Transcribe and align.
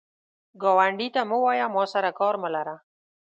ګاونډي 0.61 1.07
ته 1.15 1.21
مه 1.29 1.37
وایه 1.43 1.67
“ما 1.73 1.83
سره 1.93 2.09
کار 2.19 2.35
مه 2.41 2.49
لره” 2.55 2.75